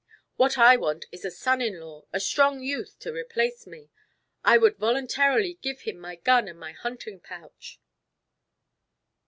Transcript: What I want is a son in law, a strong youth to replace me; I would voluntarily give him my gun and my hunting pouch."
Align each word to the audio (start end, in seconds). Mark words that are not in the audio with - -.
What 0.35 0.57
I 0.57 0.77
want 0.77 1.05
is 1.11 1.23
a 1.25 1.29
son 1.29 1.61
in 1.61 1.79
law, 1.79 2.05
a 2.11 2.19
strong 2.19 2.59
youth 2.63 2.97
to 3.01 3.13
replace 3.13 3.67
me; 3.67 3.91
I 4.43 4.57
would 4.57 4.77
voluntarily 4.77 5.59
give 5.61 5.81
him 5.81 5.99
my 5.99 6.15
gun 6.15 6.47
and 6.47 6.59
my 6.59 6.71
hunting 6.71 7.19
pouch." 7.19 7.79